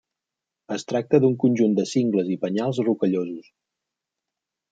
[0.75, 3.53] Es tracta d'un conjunt de cingles i penyals rocallosos.